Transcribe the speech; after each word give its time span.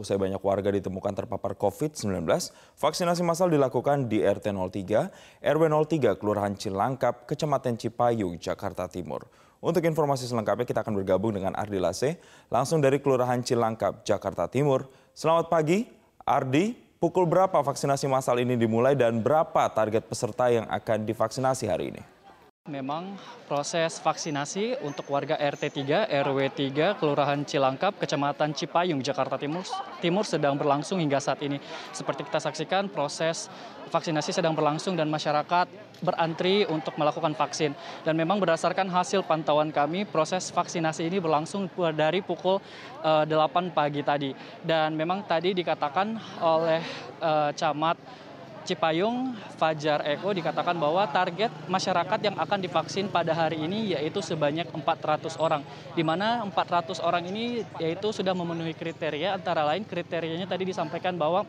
Usai 0.00 0.16
banyak 0.16 0.40
warga 0.40 0.72
ditemukan 0.72 1.12
terpapar 1.12 1.52
COVID-19, 1.60 2.24
vaksinasi 2.80 3.20
massal 3.20 3.52
dilakukan 3.52 4.08
di 4.08 4.24
RT 4.24 4.48
03, 4.56 5.12
RW 5.44 5.62
03, 5.68 6.16
Kelurahan 6.16 6.56
Cilangkap, 6.56 7.28
Kecamatan 7.28 7.76
Cipayung, 7.76 8.40
Jakarta 8.40 8.88
Timur. 8.88 9.28
Untuk 9.60 9.84
informasi 9.84 10.24
selengkapnya 10.24 10.64
kita 10.64 10.80
akan 10.80 11.04
bergabung 11.04 11.36
dengan 11.36 11.52
Ardi 11.52 11.76
Lase, 11.76 12.16
langsung 12.48 12.80
dari 12.80 12.96
Kelurahan 12.96 13.44
Cilangkap, 13.44 14.00
Jakarta 14.00 14.48
Timur. 14.48 14.88
Selamat 15.12 15.52
pagi, 15.52 15.84
Ardi. 16.24 16.72
Pukul 16.96 17.28
berapa 17.28 17.60
vaksinasi 17.60 18.08
massal 18.08 18.40
ini 18.40 18.56
dimulai 18.56 18.96
dan 18.96 19.20
berapa 19.20 19.68
target 19.68 20.08
peserta 20.08 20.48
yang 20.48 20.64
akan 20.68 21.04
divaksinasi 21.04 21.68
hari 21.68 21.92
ini? 21.92 22.19
Memang 22.70 23.18
proses 23.50 23.98
vaksinasi 23.98 24.78
untuk 24.86 25.10
warga 25.10 25.34
RT 25.34 25.82
3, 25.82 26.06
RW 26.22 26.38
3, 26.54 27.02
Kelurahan 27.02 27.42
Cilangkap, 27.42 27.98
Kecamatan 27.98 28.54
Cipayung, 28.54 29.02
Jakarta 29.02 29.34
Timur, 29.34 29.66
Timur 29.98 30.22
sedang 30.22 30.54
berlangsung 30.54 31.02
hingga 31.02 31.18
saat 31.18 31.42
ini. 31.42 31.58
Seperti 31.90 32.22
kita 32.22 32.38
saksikan, 32.38 32.86
proses 32.86 33.50
vaksinasi 33.90 34.30
sedang 34.30 34.54
berlangsung 34.54 34.94
dan 34.94 35.10
masyarakat 35.10 35.66
berantri 35.98 36.62
untuk 36.70 36.94
melakukan 36.94 37.34
vaksin. 37.34 37.74
Dan 38.06 38.14
memang 38.14 38.38
berdasarkan 38.38 38.86
hasil 38.86 39.26
pantauan 39.26 39.74
kami, 39.74 40.06
proses 40.06 40.54
vaksinasi 40.54 41.10
ini 41.10 41.18
berlangsung 41.18 41.66
dari 41.90 42.22
pukul 42.22 42.62
uh, 43.02 43.26
eh, 43.26 43.34
8 43.34 43.74
pagi 43.74 44.06
tadi. 44.06 44.30
Dan 44.62 44.94
memang 44.94 45.26
tadi 45.26 45.58
dikatakan 45.58 46.14
oleh 46.38 46.86
uh, 47.18 47.50
Camat 47.50 48.29
Cipayung, 48.64 49.34
Fajar 49.56 50.04
Eko 50.04 50.30
dikatakan 50.36 50.76
bahwa 50.76 51.02
target 51.08 51.48
masyarakat 51.66 52.20
yang 52.20 52.36
akan 52.36 52.58
divaksin 52.60 53.08
pada 53.08 53.32
hari 53.32 53.64
ini 53.64 53.96
yaitu 53.96 54.20
sebanyak 54.20 54.68
400 54.68 55.40
orang. 55.40 55.64
Di 55.96 56.04
mana 56.04 56.44
400 56.44 57.00
orang 57.00 57.24
ini 57.26 57.64
yaitu 57.80 58.12
sudah 58.12 58.36
memenuhi 58.36 58.76
kriteria 58.76 59.36
antara 59.36 59.64
lain 59.64 59.82
kriterianya 59.82 60.44
tadi 60.44 60.68
disampaikan 60.68 61.16
bahwa 61.16 61.48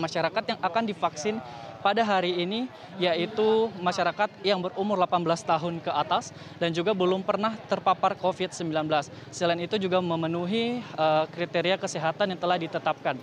masyarakat 0.00 0.56
yang 0.56 0.60
akan 0.62 0.84
divaksin 0.88 1.36
pada 1.78 2.02
hari 2.02 2.42
ini 2.42 2.66
yaitu 2.98 3.70
masyarakat 3.78 4.30
yang 4.42 4.58
berumur 4.58 4.98
18 4.98 5.24
tahun 5.46 5.74
ke 5.78 5.90
atas 5.94 6.34
dan 6.58 6.74
juga 6.74 6.90
belum 6.94 7.22
pernah 7.22 7.54
terpapar 7.70 8.18
COVID-19. 8.18 8.66
Selain 9.30 9.60
itu 9.62 9.78
juga 9.78 10.02
memenuhi 10.02 10.82
uh, 10.98 11.24
kriteria 11.30 11.78
kesehatan 11.78 12.34
yang 12.34 12.40
telah 12.40 12.58
ditetapkan. 12.58 13.18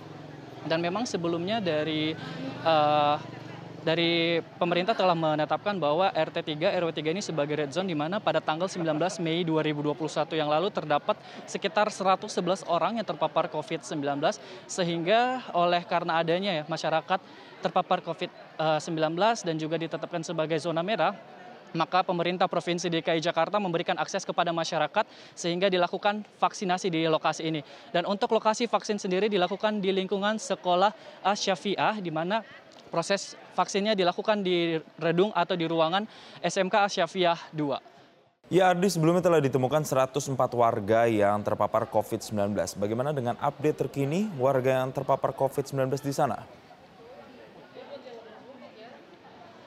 Dan 0.66 0.82
memang 0.82 1.06
sebelumnya 1.06 1.62
dari 1.62 2.12
uh, 2.66 3.16
dari 3.86 4.42
pemerintah 4.58 4.98
telah 4.98 5.14
menetapkan 5.14 5.78
bahwa 5.78 6.10
RT 6.10 6.58
3 6.58 6.74
RW 6.82 6.90
3 6.90 7.14
ini 7.14 7.22
sebagai 7.22 7.54
red 7.54 7.70
zone 7.70 7.86
di 7.86 7.94
mana 7.94 8.18
pada 8.18 8.42
tanggal 8.42 8.66
19 8.66 8.82
Mei 9.22 9.46
2021 9.46 9.94
yang 10.34 10.50
lalu 10.50 10.74
terdapat 10.74 11.14
sekitar 11.46 11.86
111 11.86 12.66
orang 12.66 12.98
yang 12.98 13.06
terpapar 13.06 13.46
COVID-19 13.46 14.02
sehingga 14.66 15.46
oleh 15.54 15.86
karena 15.86 16.18
adanya 16.18 16.50
ya 16.50 16.64
masyarakat 16.66 17.22
terpapar 17.62 18.02
COVID-19 18.02 19.14
dan 19.46 19.54
juga 19.54 19.78
ditetapkan 19.78 20.26
sebagai 20.26 20.58
zona 20.58 20.82
merah 20.82 21.14
maka 21.76 22.02
pemerintah 22.02 22.48
Provinsi 22.48 22.88
DKI 22.88 23.20
Jakarta 23.20 23.60
memberikan 23.60 23.94
akses 24.00 24.24
kepada 24.24 24.50
masyarakat 24.50 25.04
sehingga 25.36 25.68
dilakukan 25.68 26.24
vaksinasi 26.40 26.88
di 26.88 27.04
lokasi 27.06 27.46
ini. 27.46 27.60
Dan 27.92 28.08
untuk 28.08 28.32
lokasi 28.32 28.66
vaksin 28.66 28.96
sendiri 28.96 29.28
dilakukan 29.28 29.78
di 29.78 29.92
lingkungan 29.92 30.40
sekolah 30.40 30.90
Asyafiah 31.22 32.00
di 32.00 32.08
mana 32.08 32.40
proses 32.88 33.36
vaksinnya 33.52 33.92
dilakukan 33.92 34.40
di 34.40 34.80
redung 34.96 35.30
atau 35.36 35.52
di 35.52 35.68
ruangan 35.68 36.08
SMK 36.40 36.74
Asyafiah 36.88 37.38
2. 37.52 37.96
Ya 38.46 38.70
Ardi, 38.70 38.86
sebelumnya 38.86 39.26
telah 39.26 39.42
ditemukan 39.42 39.82
104 39.82 40.22
warga 40.54 41.10
yang 41.10 41.42
terpapar 41.42 41.90
COVID-19. 41.90 42.54
Bagaimana 42.78 43.10
dengan 43.10 43.34
update 43.42 43.74
terkini 43.74 44.30
warga 44.38 44.86
yang 44.86 44.94
terpapar 44.94 45.34
COVID-19 45.34 45.98
di 45.98 46.14
sana? 46.14 46.46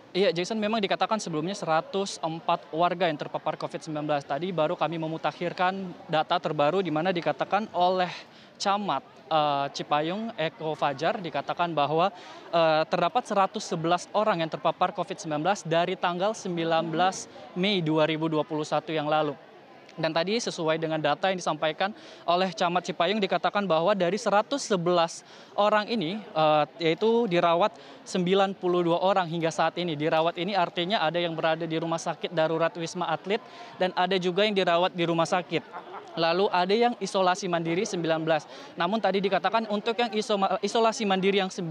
Iya, 0.09 0.33
Jason 0.33 0.57
memang 0.57 0.81
dikatakan 0.81 1.21
sebelumnya 1.21 1.53
104 1.53 2.17
warga 2.73 3.05
yang 3.05 3.13
terpapar 3.21 3.53
COVID-19. 3.61 4.09
Tadi 4.25 4.49
baru 4.49 4.73
kami 4.73 4.97
memutakhirkan 4.97 5.85
data 6.09 6.41
terbaru 6.41 6.81
di 6.81 6.89
mana 6.89 7.13
dikatakan 7.13 7.69
oleh 7.77 8.09
Camat 8.57 9.05
uh, 9.29 9.69
Cipayung 9.69 10.33
Eko 10.33 10.73
Fajar 10.73 11.21
dikatakan 11.21 11.77
bahwa 11.77 12.09
uh, 12.49 12.83
terdapat 12.89 13.21
111 13.21 14.09
orang 14.17 14.41
yang 14.41 14.49
terpapar 14.49 14.97
COVID-19 14.97 15.45
dari 15.69 15.93
tanggal 15.93 16.33
19 16.33 16.89
Mei 17.53 17.77
2021 17.85 18.41
yang 18.97 19.05
lalu. 19.05 19.37
Dan 19.99 20.15
tadi 20.15 20.39
sesuai 20.39 20.79
dengan 20.79 20.97
data 20.97 21.27
yang 21.27 21.35
disampaikan 21.35 21.91
oleh 22.23 22.55
Camat 22.55 22.87
Cipayung 22.87 23.19
dikatakan 23.19 23.67
bahwa 23.67 23.91
dari 23.91 24.15
111 24.15 24.55
orang 25.59 25.85
ini 25.91 26.23
uh, 26.31 26.63
yaitu 26.79 27.27
dirawat 27.27 27.75
92 28.07 28.55
orang 28.95 29.27
hingga 29.27 29.51
saat 29.51 29.75
ini. 29.75 29.99
Dirawat 29.99 30.39
ini 30.39 30.55
artinya 30.55 31.03
ada 31.03 31.19
yang 31.19 31.35
berada 31.35 31.67
di 31.67 31.75
rumah 31.75 31.99
sakit 31.99 32.31
darurat 32.31 32.71
Wisma 32.79 33.11
Atlet 33.11 33.43
dan 33.75 33.91
ada 33.91 34.15
juga 34.15 34.47
yang 34.47 34.55
dirawat 34.55 34.95
di 34.95 35.03
rumah 35.03 35.27
sakit. 35.27 35.88
Lalu 36.19 36.51
ada 36.51 36.75
yang 36.75 36.93
isolasi 36.99 37.47
mandiri 37.47 37.87
19. 37.87 38.03
Namun 38.75 38.99
tadi 38.99 39.23
dikatakan 39.23 39.71
untuk 39.71 39.95
yang 39.95 40.11
isolasi 40.59 41.07
mandiri 41.07 41.39
yang 41.39 41.47
19 41.47 41.63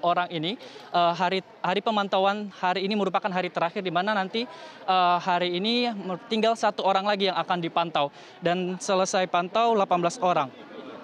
orang 0.00 0.28
ini 0.32 0.56
uh, 0.96 1.12
hari 1.12 1.44
hari 1.60 1.84
pemantauan 1.84 2.48
hari 2.56 2.88
ini 2.88 2.96
merupakan 2.96 3.28
hari 3.28 3.52
terakhir 3.52 3.84
di 3.84 3.92
mana 3.92 4.16
nanti 4.16 4.48
uh, 4.88 5.20
hari 5.20 5.60
ini 5.60 5.92
tinggal 6.32 6.56
satu 6.56 6.80
orang 6.82 7.04
lagi 7.04 7.28
yang 7.28 7.36
akan 7.36 7.60
dipantau 7.60 8.08
dan 8.40 8.80
selesai 8.80 9.28
pantau 9.28 9.76
18 9.76 10.00
orang. 10.24 10.48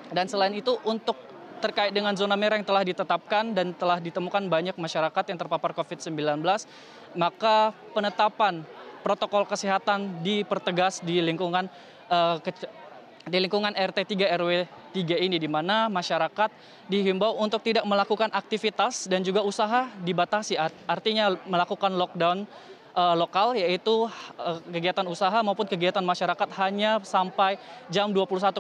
Dan 0.09 0.25
selain 0.25 0.57
itu 0.57 0.73
untuk 0.89 1.29
terkait 1.59 1.91
dengan 1.91 2.15
zona 2.15 2.39
merah 2.39 2.57
yang 2.57 2.65
telah 2.65 2.87
ditetapkan 2.87 3.53
dan 3.53 3.75
telah 3.75 3.99
ditemukan 3.99 4.47
banyak 4.47 4.79
masyarakat 4.79 5.25
yang 5.29 5.39
terpapar 5.39 5.75
COVID-19, 5.75 6.41
maka 7.19 7.75
penetapan 7.93 8.63
protokol 9.03 9.45
kesehatan 9.47 10.23
dipertegas 10.23 11.03
di 11.03 11.19
lingkungan 11.23 11.67
uh, 12.09 12.39
di 13.29 13.39
lingkungan 13.45 13.77
RT 13.77 14.17
3 14.17 14.37
RW 14.41 14.53
3 14.97 15.27
ini 15.29 15.37
di 15.37 15.47
mana 15.47 15.87
masyarakat 15.93 16.51
dihimbau 16.89 17.37
untuk 17.39 17.61
tidak 17.61 17.85
melakukan 17.85 18.33
aktivitas 18.33 19.07
dan 19.07 19.21
juga 19.21 19.45
usaha 19.45 19.87
dibatasi 20.01 20.57
artinya 20.89 21.37
melakukan 21.45 21.93
lockdown 21.95 22.49
uh, 22.97 23.15
lokal 23.15 23.55
yaitu 23.55 24.09
uh, 24.41 24.59
kegiatan 24.73 25.05
usaha 25.07 25.39
maupun 25.45 25.69
kegiatan 25.69 26.03
masyarakat 26.03 26.49
hanya 26.59 26.99
sampai 27.05 27.61
jam 27.93 28.11
21.00 28.11 28.59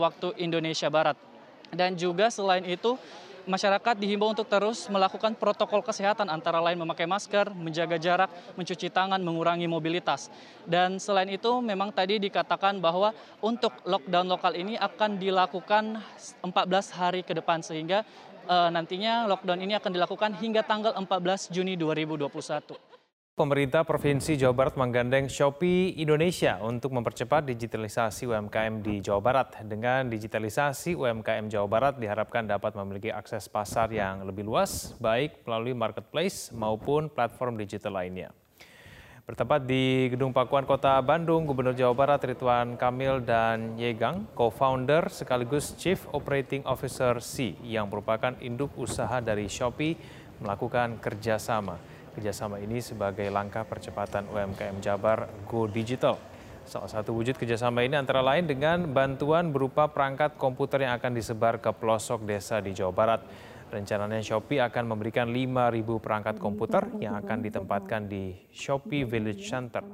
waktu 0.00 0.28
Indonesia 0.40 0.88
Barat. 0.88 1.14
Dan 1.68 1.94
juga 2.00 2.32
selain 2.32 2.64
itu 2.64 2.96
masyarakat 3.48 3.96
dihimbau 3.96 4.30
untuk 4.36 4.46
terus 4.46 4.86
melakukan 4.92 5.32
protokol 5.32 5.80
kesehatan 5.80 6.28
antara 6.28 6.60
lain 6.60 6.76
memakai 6.76 7.08
masker, 7.08 7.50
menjaga 7.56 7.96
jarak, 7.96 8.30
mencuci 8.54 8.92
tangan, 8.92 9.18
mengurangi 9.24 9.64
mobilitas. 9.64 10.28
Dan 10.68 11.00
selain 11.00 11.32
itu 11.32 11.64
memang 11.64 11.90
tadi 11.90 12.20
dikatakan 12.20 12.76
bahwa 12.78 13.16
untuk 13.40 13.72
lockdown 13.88 14.28
lokal 14.28 14.52
ini 14.54 14.76
akan 14.76 15.16
dilakukan 15.16 15.96
14 16.44 16.98
hari 17.00 17.24
ke 17.24 17.32
depan 17.32 17.64
sehingga 17.64 18.04
uh, 18.44 18.68
nantinya 18.68 19.24
lockdown 19.26 19.64
ini 19.64 19.74
akan 19.74 19.90
dilakukan 19.90 20.30
hingga 20.36 20.62
tanggal 20.62 20.92
14 20.94 21.50
Juni 21.50 21.74
2021. 21.74 22.87
Pemerintah 23.38 23.86
Provinsi 23.86 24.34
Jawa 24.34 24.50
Barat 24.50 24.74
menggandeng 24.74 25.30
Shopee 25.30 25.94
Indonesia 25.94 26.58
untuk 26.58 26.90
mempercepat 26.90 27.46
digitalisasi 27.46 28.26
UMKM 28.26 28.82
di 28.82 28.98
Jawa 28.98 29.22
Barat. 29.22 29.62
Dengan 29.62 30.10
digitalisasi 30.10 30.98
UMKM 30.98 31.46
Jawa 31.46 31.70
Barat 31.70 32.02
diharapkan 32.02 32.50
dapat 32.50 32.74
memiliki 32.74 33.14
akses 33.14 33.46
pasar 33.46 33.94
yang 33.94 34.26
lebih 34.26 34.42
luas, 34.42 34.98
baik 34.98 35.46
melalui 35.46 35.70
marketplace 35.70 36.50
maupun 36.50 37.06
platform 37.06 37.54
digital 37.54 38.02
lainnya. 38.02 38.34
Bertempat 39.22 39.70
di 39.70 40.10
Gedung 40.10 40.34
Pakuan 40.34 40.66
Kota 40.66 40.98
Bandung, 40.98 41.46
Gubernur 41.46 41.78
Jawa 41.78 41.94
Barat 41.94 42.26
Ridwan 42.26 42.74
Kamil 42.74 43.22
dan 43.22 43.78
Yegang, 43.78 44.26
co-founder 44.34 45.14
sekaligus 45.14 45.78
Chief 45.78 46.02
Operating 46.10 46.66
Officer 46.66 47.22
C 47.22 47.54
yang 47.62 47.86
merupakan 47.86 48.34
induk 48.42 48.74
usaha 48.74 49.22
dari 49.22 49.46
Shopee 49.46 49.94
melakukan 50.42 50.98
kerjasama 50.98 51.98
Kerjasama 52.18 52.58
ini 52.58 52.82
sebagai 52.82 53.30
langkah 53.30 53.62
percepatan 53.62 54.26
UMKM 54.26 54.82
Jabar 54.82 55.30
Go 55.46 55.70
Digital. 55.70 56.18
Salah 56.66 56.90
satu 56.90 57.14
wujud 57.14 57.38
kerjasama 57.38 57.86
ini 57.86 57.94
antara 57.94 58.26
lain 58.26 58.42
dengan 58.42 58.90
bantuan 58.90 59.54
berupa 59.54 59.86
perangkat 59.86 60.34
komputer 60.34 60.82
yang 60.82 60.98
akan 60.98 61.14
disebar 61.14 61.62
ke 61.62 61.70
pelosok 61.70 62.26
desa 62.26 62.58
di 62.58 62.74
Jawa 62.74 62.90
Barat. 62.90 63.22
Rencananya 63.70 64.18
Shopee 64.18 64.58
akan 64.58 64.98
memberikan 64.98 65.30
5.000 65.30 65.78
perangkat 66.02 66.42
komputer 66.42 66.90
yang 66.98 67.14
akan 67.22 67.38
ditempatkan 67.38 68.10
di 68.10 68.34
Shopee 68.50 69.06
Village 69.06 69.46
Center. 69.46 69.86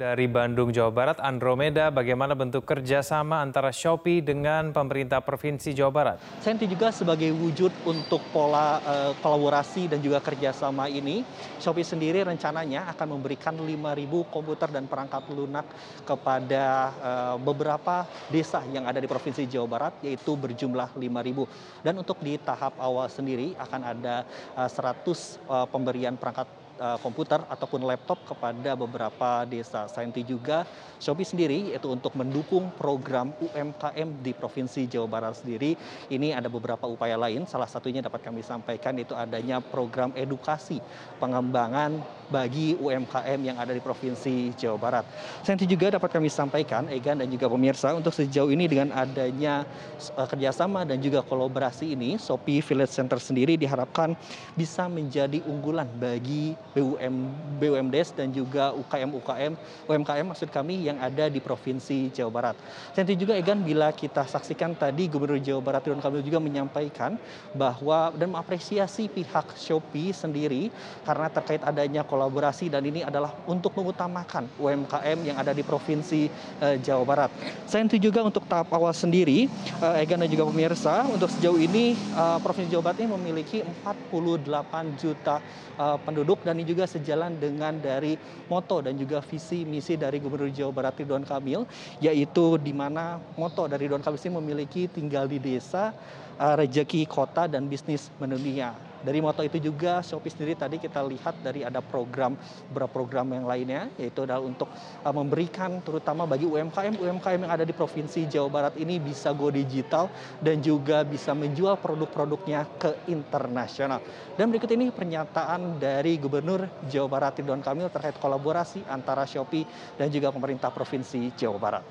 Dari 0.00 0.32
Bandung, 0.32 0.72
Jawa 0.72 0.88
Barat, 0.88 1.20
Andromeda, 1.20 1.92
bagaimana 1.92 2.32
bentuk 2.32 2.64
kerjasama 2.64 3.44
antara 3.44 3.68
Shopee 3.68 4.24
dengan 4.24 4.72
pemerintah 4.72 5.20
Provinsi 5.20 5.76
Jawa 5.76 5.92
Barat? 5.92 6.16
Senti 6.40 6.64
juga 6.64 6.88
sebagai 6.88 7.28
wujud 7.36 7.68
untuk 7.84 8.24
pola 8.32 8.80
uh, 8.80 9.12
kolaborasi 9.20 9.92
dan 9.92 10.00
juga 10.00 10.24
kerjasama 10.24 10.88
ini, 10.88 11.20
Shopee 11.60 11.84
sendiri 11.84 12.24
rencananya 12.24 12.88
akan 12.96 13.20
memberikan 13.20 13.52
5.000 13.52 14.32
komputer 14.32 14.72
dan 14.72 14.88
perangkat 14.88 15.20
lunak 15.36 15.68
kepada 16.08 16.64
uh, 16.96 17.36
beberapa 17.36 18.08
desa 18.32 18.64
yang 18.72 18.88
ada 18.88 19.04
di 19.04 19.08
Provinsi 19.10 19.44
Jawa 19.52 19.68
Barat, 19.68 20.00
yaitu 20.00 20.32
berjumlah 20.32 20.96
5.000. 20.96 21.84
Dan 21.84 22.00
untuk 22.00 22.16
di 22.24 22.40
tahap 22.40 22.72
awal 22.80 23.12
sendiri 23.12 23.52
akan 23.52 23.80
ada 23.84 24.24
uh, 24.56 24.64
100 24.64 25.44
uh, 25.44 25.68
pemberian 25.68 26.16
perangkat 26.16 26.48
Eh, 26.48 26.59
komputer 27.04 27.44
ataupun 27.46 27.84
laptop 27.84 28.24
kepada 28.24 28.72
beberapa 28.72 29.44
desa. 29.44 29.84
Selain 29.92 30.08
itu 30.08 30.36
juga 30.36 30.64
Shopee 31.00 31.24
sendiri 31.24 31.72
yaitu 31.72 31.88
untuk 31.88 32.12
mendukung 32.12 32.68
program 32.76 33.32
UMKM 33.40 34.08
di 34.20 34.32
Provinsi 34.36 34.84
Jawa 34.84 35.08
Barat 35.08 35.40
sendiri. 35.40 35.76
Ini 36.12 36.36
ada 36.36 36.48
beberapa 36.52 36.84
upaya 36.84 37.16
lain. 37.16 37.48
Salah 37.48 37.68
satunya 37.68 38.04
dapat 38.04 38.20
kami 38.20 38.44
sampaikan 38.44 38.96
itu 39.00 39.16
adanya 39.16 39.64
program 39.64 40.12
edukasi 40.12 40.80
pengembangan 41.16 42.00
bagi 42.30 42.78
UMKM 42.78 43.40
yang 43.42 43.56
ada 43.58 43.74
di 43.74 43.82
Provinsi 43.82 44.54
Jawa 44.54 44.78
Barat. 44.78 45.04
Selain 45.42 45.58
itu 45.58 45.74
juga 45.74 45.98
dapat 45.98 46.08
kami 46.14 46.30
sampaikan, 46.30 46.86
Egan 46.88 47.18
dan 47.18 47.28
juga 47.28 47.50
pemirsa, 47.50 47.92
untuk 47.92 48.14
sejauh 48.14 48.54
ini 48.54 48.70
dengan 48.70 48.94
adanya 48.94 49.66
uh, 50.14 50.28
kerjasama 50.30 50.86
dan 50.86 51.02
juga 51.02 51.26
kolaborasi 51.26 51.92
ini, 51.98 52.16
Shopee 52.16 52.62
Village 52.62 52.94
Center 52.94 53.18
sendiri 53.18 53.58
diharapkan 53.58 54.14
bisa 54.54 54.86
menjadi 54.86 55.42
unggulan 55.44 55.90
bagi 55.98 56.54
BUM, 56.70 57.14
BUMDes 57.58 58.14
dan 58.14 58.30
juga 58.30 58.70
UKM-UKM, 58.78 59.52
UMKM 59.90 60.26
maksud 60.30 60.48
kami 60.54 60.86
yang 60.86 61.02
ada 61.02 61.26
di 61.26 61.42
Provinsi 61.42 62.14
Jawa 62.14 62.30
Barat. 62.30 62.56
Nanti 62.94 63.18
juga 63.18 63.34
Egan 63.34 63.66
bila 63.66 63.90
kita 63.90 64.22
saksikan 64.22 64.78
tadi 64.78 65.10
Gubernur 65.10 65.42
Jawa 65.42 65.58
Barat 65.58 65.82
Ridwan 65.82 65.98
Kamil 65.98 66.22
juga 66.22 66.38
menyampaikan 66.38 67.18
bahwa 67.56 68.14
dan 68.14 68.30
mengapresiasi 68.30 69.10
pihak 69.10 69.58
Shopee 69.58 70.14
sendiri 70.14 70.70
karena 71.02 71.26
terkait 71.26 71.62
adanya 71.66 72.06
kolaborasi 72.06 72.70
dan 72.70 72.86
ini 72.86 73.02
adalah 73.02 73.34
untuk 73.50 73.74
mengutamakan 73.74 74.46
UMKM 74.56 75.18
yang 75.26 75.36
ada 75.42 75.50
di 75.50 75.66
Provinsi 75.66 76.30
uh, 76.62 76.78
Jawa 76.78 77.02
Barat. 77.02 77.30
Selain 77.66 77.90
juga 77.90 78.22
untuk 78.22 78.46
tahap 78.46 78.70
awal 78.70 78.94
sendiri, 78.94 79.50
uh, 79.82 79.98
Egan 79.98 80.22
dan 80.22 80.30
juga 80.30 80.46
pemirsa, 80.46 81.02
untuk 81.10 81.26
sejauh 81.34 81.58
ini 81.58 81.98
uh, 82.14 82.38
Provinsi 82.38 82.70
Jawa 82.70 82.92
Barat 82.92 83.02
ini 83.02 83.10
memiliki 83.10 83.58
48 83.82 85.02
juta 85.02 85.42
uh, 85.74 85.98
penduduk 86.00 86.40
dan 86.46 86.59
ini 86.60 86.68
juga 86.68 86.84
sejalan 86.84 87.40
dengan 87.40 87.80
dari 87.80 88.20
moto 88.52 88.84
dan 88.84 89.00
juga 89.00 89.24
visi 89.24 89.64
misi 89.64 89.96
dari 89.96 90.20
Gubernur 90.20 90.52
Jawa 90.52 90.68
Barat 90.76 91.00
Ridwan 91.00 91.24
Kamil 91.24 91.64
yaitu 92.04 92.60
di 92.60 92.76
mana 92.76 93.16
moto 93.40 93.64
dari 93.64 93.88
Ridwan 93.88 94.04
Kamil 94.04 94.20
ini 94.20 94.36
memiliki 94.36 94.84
tinggal 94.92 95.24
di 95.24 95.40
desa 95.40 95.96
uh, 96.36 96.54
rejeki 96.60 97.08
kota 97.08 97.48
dan 97.48 97.64
bisnis 97.64 98.12
mendunia 98.20 98.89
dari 99.00 99.18
moto 99.24 99.40
itu 99.40 99.56
juga 99.60 100.04
Shopee 100.04 100.32
sendiri 100.32 100.54
tadi 100.56 100.76
kita 100.76 101.00
lihat 101.04 101.40
dari 101.40 101.64
ada 101.64 101.80
program 101.80 102.36
beberapa 102.68 103.00
program 103.00 103.32
yang 103.32 103.48
lainnya 103.48 103.88
yaitu 103.96 104.24
adalah 104.24 104.44
untuk 104.44 104.68
uh, 105.02 105.14
memberikan 105.14 105.80
terutama 105.80 106.28
bagi 106.28 106.44
UMKM 106.44 107.00
UMKM 107.00 107.40
yang 107.48 107.52
ada 107.52 107.64
di 107.64 107.72
provinsi 107.72 108.28
Jawa 108.28 108.48
Barat 108.52 108.74
ini 108.76 109.00
bisa 109.00 109.32
go 109.32 109.48
digital 109.48 110.12
dan 110.44 110.60
juga 110.60 111.00
bisa 111.02 111.32
menjual 111.32 111.80
produk-produknya 111.80 112.68
ke 112.76 113.08
internasional. 113.08 114.04
Dan 114.36 114.52
berikut 114.52 114.68
ini 114.72 114.92
pernyataan 114.92 115.80
dari 115.80 116.20
Gubernur 116.20 116.68
Jawa 116.88 117.08
Barat 117.08 117.40
Ridwan 117.40 117.64
Kamil 117.64 117.88
terkait 117.88 118.16
kolaborasi 118.20 118.84
antara 118.88 119.24
Shopee 119.24 119.64
dan 119.96 120.12
juga 120.12 120.32
pemerintah 120.32 120.68
provinsi 120.68 121.32
Jawa 121.36 121.58
Barat. 121.60 121.84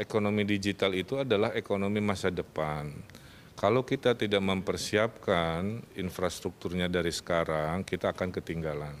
Ekonomi 0.00 0.44
digital 0.48 0.96
itu 0.96 1.20
adalah 1.20 1.52
ekonomi 1.52 2.00
masa 2.00 2.32
depan 2.32 2.88
kalau 3.56 3.88
kita 3.88 4.12
tidak 4.12 4.44
mempersiapkan 4.44 5.80
infrastrukturnya 5.96 6.92
dari 6.92 7.08
sekarang, 7.08 7.88
kita 7.88 8.12
akan 8.12 8.28
ketinggalan. 8.28 8.92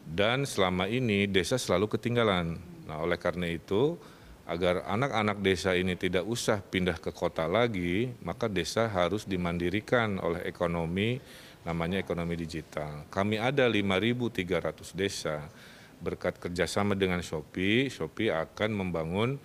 Dan 0.00 0.48
selama 0.48 0.88
ini 0.88 1.28
desa 1.28 1.60
selalu 1.60 1.92
ketinggalan. 1.92 2.56
Nah, 2.88 3.04
oleh 3.04 3.20
karena 3.20 3.52
itu, 3.52 4.00
agar 4.48 4.86
anak-anak 4.88 5.44
desa 5.44 5.76
ini 5.76 5.92
tidak 5.92 6.24
usah 6.24 6.64
pindah 6.64 6.96
ke 6.96 7.12
kota 7.12 7.44
lagi, 7.44 8.16
maka 8.24 8.48
desa 8.48 8.88
harus 8.88 9.28
dimandirikan 9.28 10.22
oleh 10.24 10.46
ekonomi, 10.48 11.20
namanya 11.66 12.00
ekonomi 12.00 12.32
digital. 12.38 13.04
Kami 13.12 13.36
ada 13.36 13.68
5.300 13.68 14.96
desa. 14.96 15.44
Berkat 16.00 16.40
kerjasama 16.40 16.96
dengan 16.96 17.20
Shopee, 17.20 17.92
Shopee 17.92 18.32
akan 18.32 18.70
membangun 18.72 19.36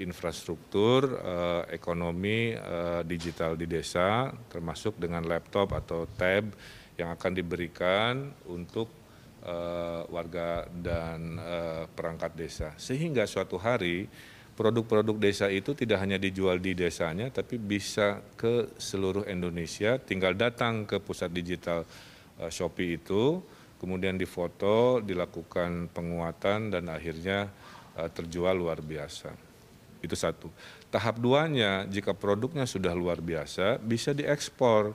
infrastruktur 0.00 1.04
uh, 1.20 1.62
ekonomi 1.68 2.56
uh, 2.56 3.04
digital 3.04 3.52
di 3.52 3.68
desa, 3.68 4.32
termasuk 4.48 4.96
dengan 4.96 5.20
laptop 5.28 5.76
atau 5.76 6.08
tab 6.08 6.48
yang 6.96 7.12
akan 7.12 7.32
diberikan 7.36 8.32
untuk 8.48 8.88
warga 10.08 10.64
dan 10.72 11.36
perangkat 11.92 12.32
desa. 12.32 12.72
Sehingga 12.80 13.28
suatu 13.28 13.60
hari 13.60 14.08
produk-produk 14.56 15.20
desa 15.20 15.52
itu 15.52 15.76
tidak 15.76 16.00
hanya 16.00 16.16
dijual 16.16 16.56
di 16.56 16.72
desanya, 16.72 17.28
tapi 17.28 17.60
bisa 17.60 18.24
ke 18.40 18.72
seluruh 18.80 19.28
Indonesia. 19.28 20.00
Tinggal 20.00 20.32
datang 20.32 20.88
ke 20.88 20.96
pusat 20.96 21.28
digital 21.28 21.84
Shopee 22.48 22.96
itu, 22.96 23.44
kemudian 23.76 24.16
difoto, 24.16 25.04
dilakukan 25.04 25.92
penguatan, 25.92 26.72
dan 26.72 26.88
akhirnya 26.88 27.52
terjual 28.16 28.56
luar 28.56 28.80
biasa. 28.80 29.53
Itu 30.04 30.12
satu. 30.12 30.52
Tahap 30.92 31.16
duanya, 31.16 31.88
jika 31.88 32.12
produknya 32.12 32.68
sudah 32.68 32.92
luar 32.92 33.24
biasa, 33.24 33.80
bisa 33.80 34.12
diekspor. 34.12 34.92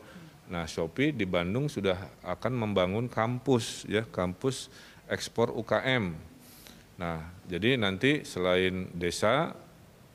Nah, 0.50 0.70
Shopee 0.70 1.10
di 1.10 1.26
Bandung 1.26 1.66
sudah 1.66 1.98
akan 2.22 2.54
membangun 2.54 3.10
kampus, 3.10 3.90
ya, 3.90 4.06
kampus 4.06 4.70
ekspor 5.10 5.50
UKM. 5.58 6.14
Nah, 7.02 7.26
jadi 7.50 7.80
nanti 7.80 8.22
selain 8.22 8.92
desa, 8.94 9.56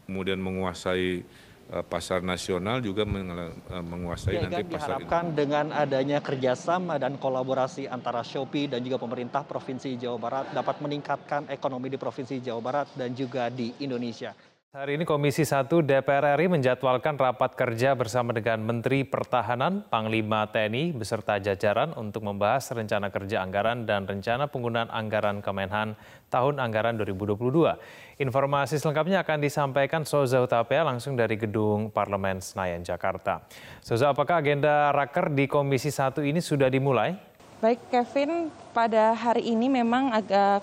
kemudian 0.06 0.36
menguasai 0.36 1.24
eh, 1.72 1.84
pasar 1.88 2.20
nasional 2.20 2.84
juga 2.84 3.02
eh, 3.08 3.82
menguasai 3.82 4.36
ya, 4.36 4.40
nanti 4.46 4.62
kan 4.62 4.68
pasar 4.68 4.88
diharapkan 5.00 5.24
ini. 5.32 5.36
dengan 5.38 5.66
adanya 5.72 6.18
kerjasama 6.20 7.00
dan 7.00 7.16
kolaborasi 7.16 7.88
antara 7.88 8.20
Shopee 8.20 8.68
dan 8.68 8.84
juga 8.84 9.00
pemerintah 9.00 9.42
Provinsi 9.42 9.96
Jawa 9.96 10.18
Barat 10.20 10.44
dapat 10.52 10.76
meningkatkan 10.84 11.48
ekonomi 11.48 11.88
di 11.88 11.96
Provinsi 11.96 12.38
Jawa 12.44 12.60
Barat 12.60 12.86
dan 12.94 13.16
juga 13.16 13.48
di 13.48 13.72
Indonesia. 13.80 14.53
Hari 14.74 14.98
ini 14.98 15.06
Komisi 15.06 15.46
1 15.46 15.70
DPR 15.70 16.34
RI 16.34 16.50
menjadwalkan 16.50 17.14
rapat 17.14 17.54
kerja 17.54 17.94
bersama 17.94 18.34
dengan 18.34 18.58
Menteri 18.58 19.06
Pertahanan, 19.06 19.86
Panglima 19.86 20.50
TNI 20.50 20.90
beserta 20.90 21.38
jajaran 21.38 21.94
untuk 21.94 22.26
membahas 22.26 22.74
rencana 22.74 23.06
kerja 23.06 23.46
anggaran 23.46 23.86
dan 23.86 24.02
rencana 24.02 24.50
penggunaan 24.50 24.90
anggaran 24.90 25.46
Kemenhan 25.46 25.94
tahun 26.26 26.58
anggaran 26.58 26.98
2022. 26.98 28.18
Informasi 28.18 28.82
selengkapnya 28.82 29.22
akan 29.22 29.46
disampaikan 29.46 30.02
Soza 30.02 30.42
Utapea 30.42 30.82
langsung 30.82 31.14
dari 31.14 31.38
Gedung 31.38 31.94
Parlemen 31.94 32.42
Senayan, 32.42 32.82
Jakarta. 32.82 33.46
Soza, 33.78 34.10
apakah 34.10 34.42
agenda 34.42 34.90
raker 34.90 35.30
di 35.30 35.46
Komisi 35.46 35.94
1 35.94 36.18
ini 36.26 36.42
sudah 36.42 36.66
dimulai? 36.66 37.14
Baik 37.62 37.78
Kevin, 37.94 38.50
pada 38.74 39.14
hari 39.14 39.54
ini 39.54 39.70
memang 39.70 40.10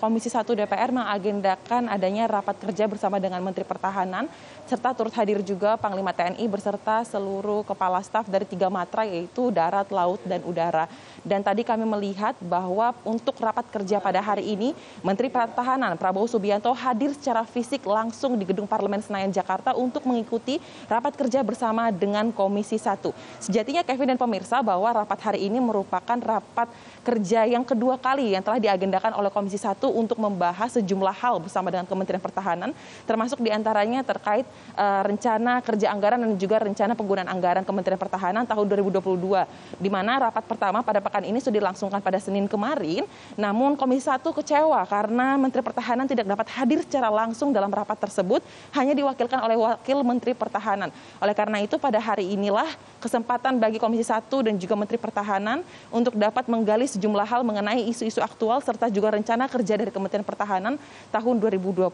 Komisi 0.03 0.27
1 0.27 0.44
DPR 0.44 0.91
mengagendakan 0.91 1.88
adanya 1.88 2.27
rapat 2.27 2.60
kerja 2.60 2.84
bersama 2.84 3.24
dengan 3.24 3.39
Menteri 3.39 3.63
Pertahanan 3.63 4.27
serta 4.68 4.91
turut 4.91 5.15
hadir 5.15 5.39
juga 5.39 5.80
Panglima 5.80 6.12
TNI 6.12 6.44
beserta 6.51 7.08
seluruh 7.08 7.63
kepala 7.63 8.03
staf 8.03 8.27
dari 8.27 8.44
tiga 8.44 8.68
matra 8.68 9.08
yaitu 9.08 9.48
darat, 9.48 9.88
laut, 9.96 10.20
dan 10.27 10.44
udara. 10.44 10.91
Dan 11.24 11.39
tadi 11.39 11.63
kami 11.63 11.88
melihat 11.88 12.36
bahwa 12.44 12.91
untuk 13.08 13.39
rapat 13.39 13.63
kerja 13.72 14.03
pada 14.03 14.20
hari 14.20 14.44
ini 14.44 14.75
Menteri 15.00 15.32
Pertahanan 15.32 15.96
Prabowo 15.96 16.27
Subianto 16.27 16.75
hadir 16.75 17.15
secara 17.15 17.48
fisik 17.48 17.88
langsung 17.88 18.36
di 18.36 18.44
Gedung 18.44 18.68
Parlemen 18.68 19.00
Senayan 19.00 19.32
Jakarta 19.32 19.72
untuk 19.72 20.03
mengikuti 20.03 20.60
rapat 20.91 21.15
kerja 21.15 21.39
bersama 21.48 21.88
dengan 21.96 22.27
Komisi 22.36 22.75
1. 22.75 23.08
Sejatinya 23.39 23.88
Kevin 23.88 24.15
dan 24.15 24.20
pemirsa 24.20 24.60
bahwa 24.60 24.91
rapat 24.91 25.20
hari 25.32 25.48
ini 25.48 25.63
merupakan 25.63 26.20
rapat 26.20 26.68
kerja 27.08 27.48
yang 27.48 27.63
kedua 27.63 28.00
kali 28.01 28.34
yang 28.34 28.41
telah 28.41 28.58
diagendakan 28.58 29.13
oleh 29.13 29.29
Komisi 29.29 29.62
1 29.62 29.77
untuk 29.86 30.17
membahas 30.17 30.74
sejumlah 30.74 31.13
hal 31.22 31.38
bersama 31.38 31.70
dengan 31.70 31.86
Kementerian 31.86 32.17
Pertahanan, 32.20 32.74
termasuk 33.05 33.38
di 33.39 33.53
antaranya 33.53 34.01
terkait 34.01 34.50
uh, 34.74 35.05
rencana 35.05 35.62
kerja 35.62 35.93
anggaran 35.93 36.17
dan 36.25 36.34
juga 36.41 36.58
rencana 36.58 36.98
penggunaan 36.98 37.29
anggaran 37.29 37.62
Kementerian 37.62 38.01
Pertahanan 38.01 38.43
tahun 38.50 38.65
2022, 38.65 39.77
di 39.77 39.89
mana 39.93 40.17
rapat 40.17 40.41
pertama 40.50 40.81
pada 40.81 40.98
pekan 40.98 41.22
ini 41.22 41.38
sudah 41.38 41.62
dilangsungkan 41.62 42.01
pada 42.01 42.17
Senin 42.17 42.50
kemarin, 42.50 43.05
namun 43.38 43.77
Komisi 43.77 44.10
1 44.10 44.25
kecewa 44.25 44.81
karena 44.89 45.38
Menteri 45.38 45.62
Pertahanan 45.62 46.10
tidak 46.10 46.25
dapat 46.25 46.50
hadir 46.58 46.81
secara 46.81 47.13
langsung 47.13 47.53
dalam 47.53 47.70
rapat 47.70 48.01
tersebut, 48.01 48.41
hanya 48.74 48.98
diwakilkan 48.98 49.38
oleh 49.38 49.62
Wakil 49.62 50.01
Menteri 50.01 50.34
Pertahanan. 50.34 50.89
Oleh 51.22 51.38
karena 51.38 51.62
itu 51.62 51.77
pada 51.77 52.01
hari 52.01 52.34
inilah 52.34 52.65
kesempatan 52.98 53.62
bagi 53.62 53.77
Komisi 53.77 54.10
1 54.10 54.25
dan 54.41 54.58
juga 54.58 54.74
Menteri 54.74 54.98
Pertahanan 54.98 55.62
untuk 55.93 56.17
dapat 56.17 56.50
menggali 56.50 56.89
sejumlah 56.89 57.27
hal 57.27 57.46
mengenai 57.46 57.90
isu-isu 57.91 58.24
aktual 58.24 58.63
serta 58.63 58.88
juga 58.88 59.12
rencana 59.12 59.45
kerja 59.51 59.75
dari 59.75 59.91
Kementerian 59.91 60.24
Pertahanan 60.24 60.79
tahun 61.12 61.36
2022. 61.43 61.91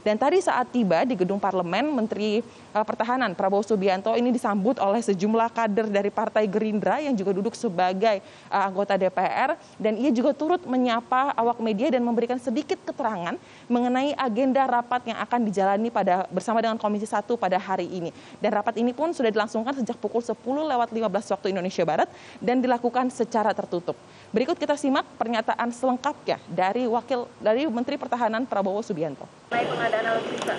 Dan 0.00 0.16
tadi 0.16 0.40
saat 0.40 0.72
tiba 0.72 1.04
di 1.04 1.14
gedung 1.14 1.36
parlemen, 1.36 1.92
Menteri 1.92 2.40
uh, 2.72 2.84
Pertahanan 2.84 3.36
Prabowo 3.36 3.60
Subianto 3.60 4.16
ini 4.16 4.32
disambut 4.32 4.80
oleh 4.80 5.04
sejumlah 5.04 5.52
kader 5.52 5.92
dari 5.92 6.08
Partai 6.08 6.48
Gerindra 6.48 7.04
yang 7.04 7.12
juga 7.12 7.36
duduk 7.36 7.52
sebagai 7.52 8.24
uh, 8.48 8.62
anggota 8.64 8.96
DPR 8.96 9.60
dan 9.76 10.00
ia 10.00 10.08
juga 10.08 10.32
turut 10.32 10.64
menyapa 10.64 11.36
awak 11.36 11.60
media 11.60 11.92
dan 11.92 12.00
memberikan 12.00 12.40
sedikit 12.40 12.80
keterangan 12.86 13.36
mengenai 13.68 14.16
agenda 14.16 14.64
rapat 14.64 15.12
yang 15.12 15.18
akan 15.20 15.40
dijalani 15.44 15.88
pada 15.92 16.24
bersama 16.30 16.64
dengan 16.64 16.80
Komisi 16.80 17.04
1 17.04 17.26
pada 17.36 17.58
hari 17.60 17.90
ini. 17.90 18.10
Dan 18.40 18.54
rapat 18.54 18.80
ini 18.80 18.94
pun 18.94 19.10
sudah 19.10 19.28
dilangsungkan 19.28 19.76
sejak 19.76 20.00
pukul 20.00 20.22
10 20.22 20.38
lewat 20.40 20.88
15 20.94 21.34
waktu 21.34 21.46
Indonesia 21.50 21.84
Barat 21.84 22.08
dan 22.38 22.62
dilakukan 22.62 23.10
secara 23.10 23.50
tertutup. 23.50 23.98
Berikut 24.30 24.54
kita 24.54 24.78
simak 24.78 25.04
pernyataan 25.18 25.33
selengkapnya 25.74 26.38
dari 26.46 26.86
wakil 26.86 27.26
dari 27.42 27.66
Menteri 27.66 27.98
Pertahanan 27.98 28.46
Prabowo 28.46 28.84
Subianto. 28.84 29.26
pengadaan 29.66 30.06
alutsista. 30.14 30.54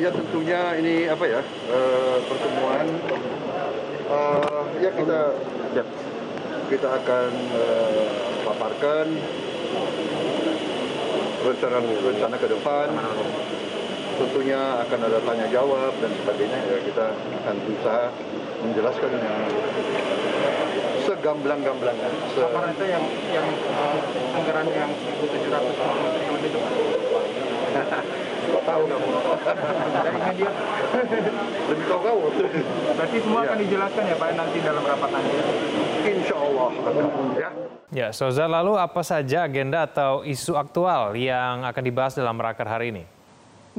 Ya 0.00 0.08
tentunya 0.08 0.60
ini 0.80 1.04
apa 1.12 1.24
ya 1.28 1.40
uh, 1.68 2.16
pertemuan 2.24 2.86
uh, 4.08 4.64
ya 4.80 4.90
kita 4.96 5.20
ya, 5.76 5.84
kita 6.72 6.88
akan 6.88 7.30
uh, 7.52 8.10
paparkan 8.48 9.06
rencana 11.40 11.78
rencana 11.80 12.36
ke 12.36 12.48
depan 12.48 12.88
tentunya 14.20 14.60
akan 14.84 15.00
ada 15.08 15.18
tanya 15.24 15.46
jawab 15.48 15.96
dan 16.04 16.12
sebagainya 16.20 16.58
ya 16.68 16.78
kita 16.84 17.06
akan 17.16 17.56
berusaha 17.64 18.04
menjelaskan 18.60 19.10
yang 19.16 19.38
segamblang-gamblangnya. 21.20 22.08
Se 22.32 22.40
Apa 22.40 22.72
itu 22.72 22.84
yang 22.88 23.04
yang 23.28 23.46
uh, 23.68 24.36
anggaran 24.40 24.66
yang 24.72 24.88
1.700 25.20 25.76
triliun 26.16 26.40
itu? 26.48 26.58
Kok 28.50 28.62
tahu 28.64 28.82
kamu? 28.88 29.08
Dari 30.00 30.18
media. 30.24 30.50
Lebih 31.68 31.84
tahu 31.86 32.00
kau. 32.00 32.18
Berarti 32.96 33.16
semua 33.20 33.40
ya. 33.44 33.46
akan 33.52 33.58
dijelaskan 33.60 34.04
ya 34.08 34.16
Pak 34.16 34.28
nanti 34.32 34.58
dalam 34.64 34.82
rapat 34.82 35.10
nanti? 35.12 35.36
Insya 36.08 36.36
Allah 36.40 36.68
ya. 37.36 37.50
Ya, 37.90 38.08
Soza, 38.14 38.46
lalu 38.46 38.78
apa 38.78 39.02
saja 39.02 39.44
agenda 39.44 39.82
atau 39.84 40.22
isu 40.22 40.54
aktual 40.54 41.12
yang 41.18 41.66
akan 41.66 41.82
dibahas 41.84 42.14
dalam 42.14 42.38
raker 42.38 42.64
hari 42.64 42.94
ini? 42.94 43.19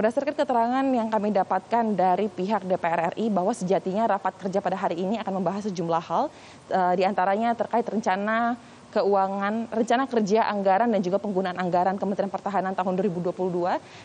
Berdasarkan 0.01 0.33
keterangan 0.33 0.85
yang 0.89 1.13
kami 1.13 1.29
dapatkan 1.29 1.93
dari 1.93 2.25
pihak 2.25 2.65
DPR 2.65 3.13
RI 3.13 3.29
bahwa 3.29 3.53
sejatinya 3.53 4.09
rapat 4.09 4.33
kerja 4.33 4.57
pada 4.57 4.73
hari 4.73 4.97
ini 4.97 5.21
akan 5.21 5.37
membahas 5.37 5.69
sejumlah 5.69 6.01
hal, 6.01 6.25
uh, 6.73 6.93
di 6.97 7.05
antaranya 7.05 7.53
terkait 7.53 7.85
rencana 7.85 8.57
keuangan, 8.91 9.71
rencana 9.71 10.03
kerja 10.03 10.51
anggaran 10.51 10.91
dan 10.91 10.99
juga 10.99 11.15
penggunaan 11.15 11.55
anggaran 11.55 11.95
Kementerian 11.95 12.27
Pertahanan 12.27 12.75
tahun 12.75 12.93
2022 12.99 13.31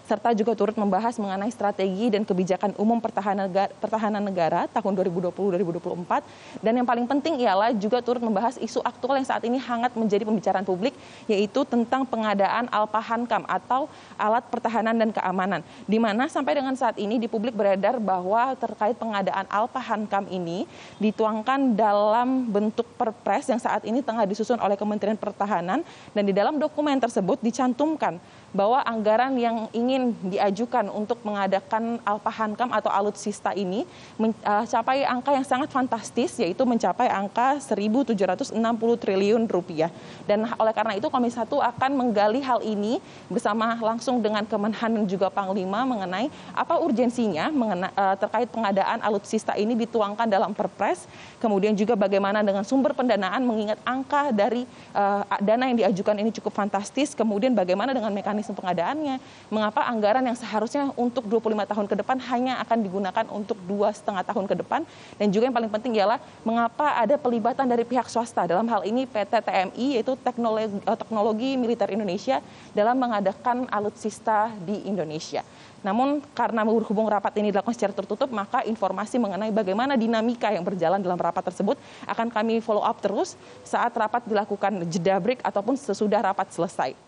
serta 0.06 0.30
juga 0.30 0.54
turut 0.54 0.78
membahas 0.78 1.18
mengenai 1.18 1.50
strategi 1.50 2.14
dan 2.14 2.22
kebijakan 2.22 2.78
umum 2.78 3.02
pertahanan 3.02 3.50
negara, 3.50 3.72
pertahanan 3.82 4.22
negara 4.22 4.70
tahun 4.70 4.94
2020-2024 5.10 6.62
dan 6.62 6.72
yang 6.78 6.86
paling 6.86 7.10
penting 7.10 7.42
ialah 7.42 7.74
juga 7.74 7.98
turut 7.98 8.22
membahas 8.22 8.54
isu 8.62 8.78
aktual 8.86 9.18
yang 9.18 9.26
saat 9.26 9.42
ini 9.42 9.58
hangat 9.58 9.90
menjadi 9.98 10.22
pembicaraan 10.22 10.62
publik 10.62 10.94
yaitu 11.26 11.66
tentang 11.66 12.06
pengadaan 12.06 12.70
Alpahankam 12.70 13.42
atau 13.50 13.90
alat 14.14 14.46
pertahanan 14.46 14.94
dan 14.94 15.10
keamanan 15.10 15.66
di 15.90 15.98
mana 15.98 16.30
sampai 16.30 16.62
dengan 16.62 16.78
saat 16.78 16.94
ini 17.02 17.18
di 17.18 17.26
publik 17.26 17.58
beredar 17.58 17.98
bahwa 17.98 18.54
terkait 18.54 18.94
pengadaan 18.94 19.50
Alpahankam 19.50 20.30
ini 20.30 20.70
dituangkan 21.02 21.74
dalam 21.74 22.46
bentuk 22.46 22.86
perpres 22.94 23.50
yang 23.50 23.58
saat 23.58 23.82
ini 23.82 23.98
tengah 23.98 24.22
disusun 24.22 24.62
oleh 24.62 24.75
Kementerian 24.76 25.16
Pertahanan 25.16 25.82
dan 26.12 26.22
di 26.22 26.36
dalam 26.36 26.60
dokumen 26.60 27.00
tersebut 27.00 27.40
dicantumkan 27.40 28.20
bahwa 28.56 28.80
anggaran 28.84 29.36
yang 29.36 29.68
ingin 29.76 30.16
diajukan 30.24 30.88
untuk 30.88 31.20
mengadakan 31.24 32.00
Alpahankam 32.04 32.72
atau 32.72 32.88
alutsista 32.88 33.52
ini 33.52 33.84
mencapai 34.16 35.04
eh, 35.04 35.08
angka 35.08 35.30
yang 35.32 35.44
sangat 35.44 35.68
fantastis 35.72 36.36
yaitu 36.40 36.64
mencapai 36.64 37.08
angka 37.08 37.60
1.760 37.60 38.56
triliun 39.00 39.44
rupiah. 39.48 39.92
Dan 40.24 40.48
oleh 40.56 40.72
karena 40.72 40.96
itu 40.96 41.08
Komisi 41.08 41.36
1 41.36 41.48
akan 41.48 41.90
menggali 41.96 42.40
hal 42.44 42.60
ini 42.60 43.00
bersama 43.32 43.76
langsung 43.80 44.20
dengan 44.20 44.44
Kemenhan 44.44 45.00
dan 45.00 45.04
juga 45.08 45.32
Panglima 45.32 45.84
mengenai 45.84 46.28
apa 46.52 46.80
urgensinya 46.80 47.48
mengenai, 47.48 47.92
uh, 47.96 48.16
terkait 48.18 48.48
pengadaan 48.50 49.00
alutsista 49.00 49.54
ini 49.54 49.72
dituangkan 49.78 50.26
dalam 50.28 50.52
Perpres, 50.52 51.06
kemudian 51.40 51.72
juga 51.72 51.94
bagaimana 51.96 52.42
dengan 52.42 52.66
sumber 52.66 52.92
pendanaan 52.92 53.42
mengingat 53.46 53.80
angka 53.86 54.34
dari 54.34 54.65
uh, 54.92 55.22
dana 55.40 55.68
yang 55.70 55.76
diajukan 55.86 56.16
ini 56.18 56.30
cukup 56.34 56.56
fantastis, 56.56 57.12
kemudian 57.12 57.52
bagaimana 57.52 57.92
dengan 57.92 58.12
mekanisme 58.12 58.52
pengadaannya, 58.56 59.18
mengapa 59.52 59.84
anggaran 59.86 60.24
yang 60.24 60.36
seharusnya 60.36 60.90
untuk 60.94 61.28
25 61.28 61.66
tahun 61.66 61.86
ke 61.86 61.94
depan 62.02 62.16
hanya 62.32 62.58
akan 62.64 62.78
digunakan 62.82 63.24
untuk 63.32 63.58
dua 63.64 63.92
setengah 63.92 64.22
tahun 64.26 64.44
ke 64.50 64.54
depan, 64.64 64.82
dan 65.16 65.26
juga 65.30 65.50
yang 65.50 65.56
paling 65.56 65.72
penting 65.72 65.98
ialah 65.98 66.18
mengapa 66.42 66.96
ada 66.98 67.16
pelibatan 67.16 67.66
dari 67.68 67.84
pihak 67.86 68.08
swasta? 68.08 68.48
Dalam 68.48 68.66
hal 68.66 68.82
ini 68.88 69.04
PT 69.04 69.42
TMI 69.42 69.86
yaitu 70.00 70.12
teknologi, 70.20 70.76
eh, 70.82 70.98
teknologi 70.98 71.50
militer 71.54 71.88
Indonesia 71.92 72.40
dalam 72.72 72.96
mengadakan 72.96 73.68
alutsista 73.70 74.50
di 74.64 74.86
Indonesia. 74.88 75.44
Namun 75.86 76.18
karena 76.34 76.66
berhubung 76.66 77.06
rapat 77.06 77.36
ini 77.38 77.54
dilakukan 77.54 77.70
secara 77.76 77.94
tertutup, 77.94 78.26
maka 78.34 78.66
informasi 78.66 79.22
mengenai 79.22 79.54
bagaimana 79.54 79.94
dinamika 79.94 80.50
yang 80.50 80.66
berjalan 80.66 80.98
dalam 80.98 81.14
rapat 81.14 81.46
tersebut 81.46 81.78
akan 82.10 82.26
kami 82.26 82.58
follow 82.58 82.82
up 82.82 82.98
terus 82.98 83.38
saat 83.62 83.94
rapat 83.94 84.26
dilakukan 84.26 84.46
jeda 84.90 85.16
break 85.20 85.44
ataupun 85.44 85.78
sesudah 85.78 86.20
rapat 86.24 86.50
selesai. 86.50 87.05